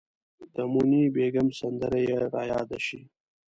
د 0.53 0.57
موني 0.71 1.03
بیګم 1.15 1.47
سندره 1.59 1.99
یې 2.07 2.15
ریاده 2.33 2.79
شي. 2.87 3.01